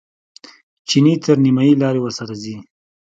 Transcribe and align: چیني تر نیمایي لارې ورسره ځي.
چیني 0.87 1.13
تر 1.23 1.37
نیمایي 1.45 1.73
لارې 1.81 1.99
ورسره 2.01 2.33
ځي. 2.41 2.55